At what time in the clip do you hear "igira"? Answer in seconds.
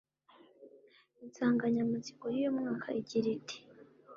3.01-3.27